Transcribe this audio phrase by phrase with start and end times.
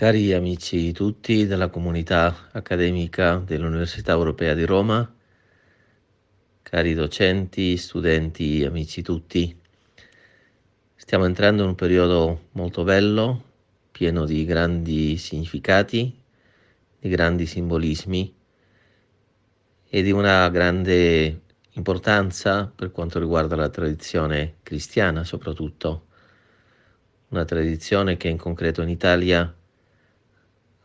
[0.00, 5.14] Cari amici tutti della comunità accademica dell'Università Europea di Roma,
[6.62, 9.54] cari docenti, studenti, amici tutti,
[10.94, 13.44] stiamo entrando in un periodo molto bello,
[13.92, 16.18] pieno di grandi significati,
[16.98, 18.34] di grandi simbolismi
[19.86, 26.06] e di una grande importanza per quanto riguarda la tradizione cristiana soprattutto,
[27.28, 29.54] una tradizione che in concreto in Italia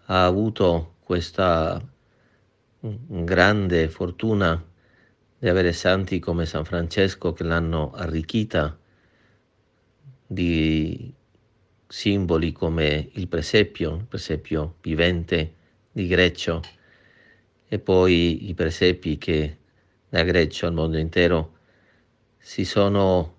[0.05, 1.82] ha avuto questa
[2.80, 4.64] grande fortuna
[5.38, 8.78] di avere santi come San Francesco che l'hanno arricchita
[10.28, 11.14] di
[11.88, 15.54] simboli come il presepio, il presepio vivente
[15.91, 16.62] di Greccio
[17.67, 19.58] e poi i presepi che
[20.09, 21.58] da Greccio al mondo intero
[22.38, 23.34] si sono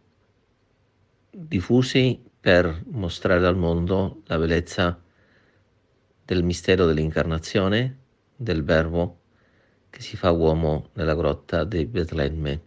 [1.30, 5.01] diffusi per mostrare al mondo la bellezza
[6.27, 7.98] del mistero dell'incarnazione
[8.34, 9.20] del Verbo
[9.88, 12.60] che si fa uomo nella grotta di Betlemme.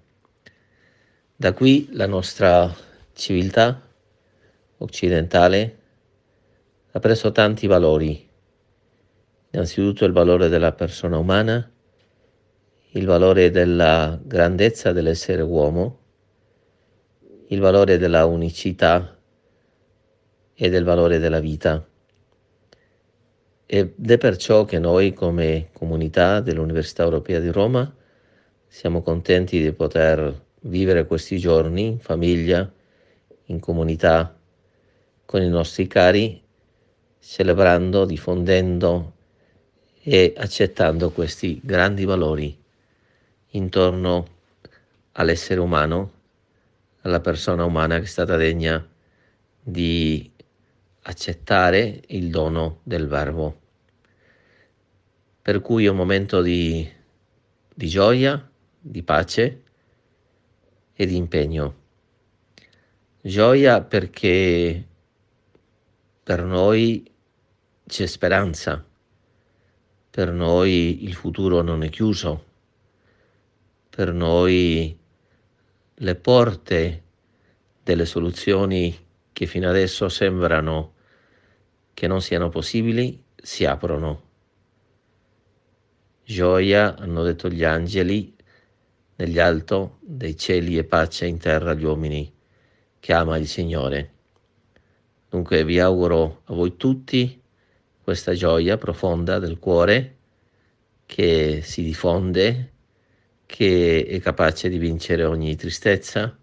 [1.35, 2.73] Da qui la nostra
[3.13, 3.85] civiltà
[4.77, 5.77] occidentale
[6.91, 8.27] ha preso tanti valori,
[9.51, 11.69] innanzitutto il valore della persona umana,
[12.91, 15.99] il valore della grandezza dell'essere uomo,
[17.49, 19.19] il valore della unicità
[20.53, 21.85] e del valore della vita.
[23.71, 27.95] Ed è perciò che noi come comunità dell'Università Europea di Roma
[28.65, 32.67] siamo contenti di poter vivere questi giorni in famiglia,
[33.45, 34.35] in comunità,
[35.23, 36.41] con i nostri cari,
[37.19, 39.13] celebrando, diffondendo
[40.01, 42.59] e accettando questi grandi valori
[43.49, 44.25] intorno
[45.11, 46.11] all'essere umano,
[47.01, 48.83] alla persona umana che è stata degna
[49.61, 50.31] di
[51.03, 53.59] accettare il dono del Verbo.
[55.41, 56.87] Per cui è un momento di,
[57.73, 59.63] di gioia, di pace
[60.93, 61.75] e di impegno.
[63.21, 64.85] Gioia perché
[66.23, 67.09] per noi
[67.87, 68.85] c'è speranza,
[70.09, 72.45] per noi il futuro non è chiuso,
[73.89, 74.97] per noi
[75.95, 77.03] le porte
[77.83, 80.93] delle soluzioni che fino adesso sembrano
[81.99, 84.21] che non siano possibili si aprono.
[86.23, 88.33] Gioia, hanno detto gli angeli,
[89.17, 92.33] negli alto dei cieli e pace in terra agli uomini
[93.01, 94.13] che ama il Signore.
[95.27, 97.41] Dunque vi auguro a voi tutti
[98.01, 100.15] questa gioia profonda del cuore
[101.05, 102.71] che si diffonde,
[103.45, 106.33] che è capace di vincere ogni tristezza,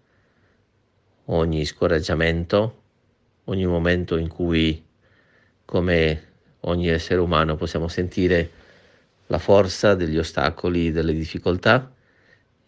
[1.25, 2.83] ogni scoraggiamento,
[3.45, 4.85] ogni momento in cui,
[5.67, 6.27] come
[6.61, 8.51] ogni essere umano, possiamo sentire
[9.27, 11.93] la forza degli ostacoli, delle difficoltà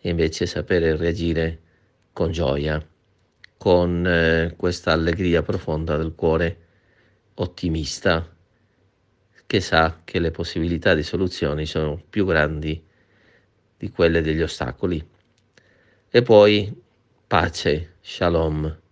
[0.02, 1.60] e invece sapere reagire
[2.12, 2.86] con gioia,
[3.56, 6.58] con eh, questa allegria profonda del cuore
[7.36, 8.28] ottimista
[9.48, 12.86] che sa che le possibilità di soluzioni sono più grandi
[13.78, 15.02] di quelle degli ostacoli.
[16.10, 16.70] E poi
[17.26, 18.88] pace, shalom.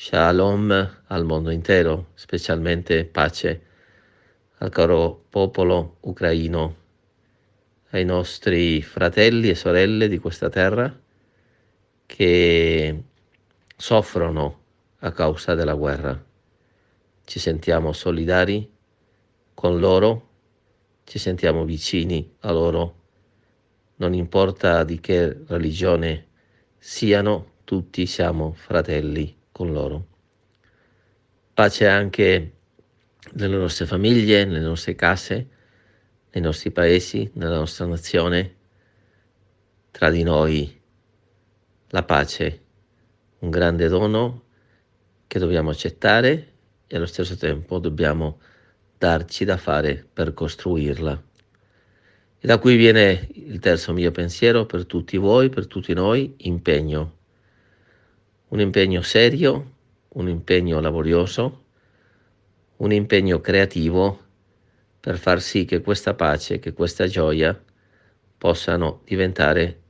[0.00, 0.70] Shalom
[1.08, 3.62] al mondo intero, specialmente pace
[4.58, 6.76] al caro popolo ucraino,
[7.90, 10.96] ai nostri fratelli e sorelle di questa terra
[12.06, 13.02] che
[13.76, 14.60] soffrono
[15.00, 16.24] a causa della guerra.
[17.24, 18.70] Ci sentiamo solidari
[19.52, 20.28] con loro,
[21.02, 22.94] ci sentiamo vicini a loro,
[23.96, 26.28] non importa di che religione
[26.78, 30.06] siano, tutti siamo fratelli con loro.
[31.52, 32.52] Pace anche
[33.32, 35.48] nelle nostre famiglie, nelle nostre case,
[36.30, 38.54] nei nostri paesi, nella nostra nazione,
[39.90, 40.80] tra di noi.
[41.88, 42.62] La pace,
[43.40, 44.44] un grande dono
[45.26, 46.52] che dobbiamo accettare
[46.86, 48.38] e allo stesso tempo dobbiamo
[48.96, 51.22] darci da fare per costruirla.
[52.38, 57.16] E da qui viene il terzo mio pensiero per tutti voi, per tutti noi, impegno
[58.48, 59.74] un impegno serio,
[60.08, 61.64] un impegno laborioso,
[62.76, 64.26] un impegno creativo
[65.00, 67.60] per far sì che questa pace, che questa gioia
[68.38, 69.80] possano diventare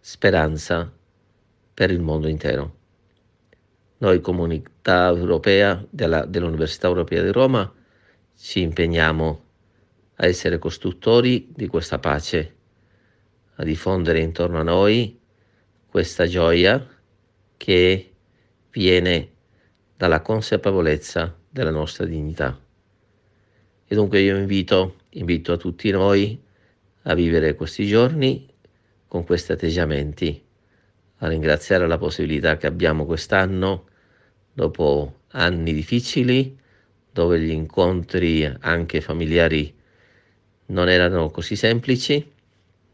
[0.00, 0.90] speranza
[1.72, 2.78] per il mondo intero.
[3.98, 7.72] Noi comunità europea della, dell'Università Europea di Roma
[8.36, 9.44] ci impegniamo
[10.16, 12.56] a essere costruttori di questa pace,
[13.56, 15.18] a diffondere intorno a noi
[15.86, 16.86] questa gioia
[17.60, 18.10] che
[18.70, 19.32] viene
[19.94, 22.58] dalla consapevolezza della nostra dignità.
[23.86, 26.42] E dunque io invito, invito a tutti noi
[27.02, 28.48] a vivere questi giorni
[29.06, 30.42] con questi atteggiamenti,
[31.18, 33.88] a ringraziare la possibilità che abbiamo quest'anno,
[34.54, 36.58] dopo anni difficili,
[37.12, 39.74] dove gli incontri anche familiari
[40.66, 42.26] non erano così semplici,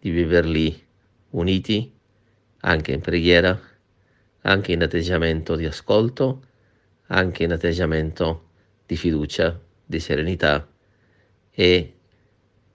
[0.01, 0.87] di viverli
[1.31, 1.93] uniti,
[2.63, 3.75] anche in preghiera,
[4.46, 6.43] anche in atteggiamento di ascolto,
[7.08, 8.48] anche in atteggiamento
[8.87, 10.66] di fiducia, di serenità
[11.50, 11.94] e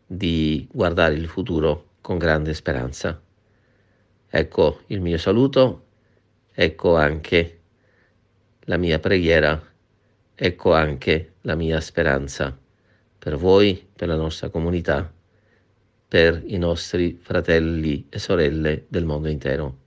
[0.05, 3.19] di guardare il futuro con grande speranza.
[4.29, 5.85] Ecco il mio saluto,
[6.53, 7.59] ecco anche
[8.65, 9.61] la mia preghiera,
[10.35, 12.57] ecco anche la mia speranza
[13.17, 15.09] per voi, per la nostra comunità,
[16.07, 19.79] per i nostri fratelli e sorelle del mondo intero.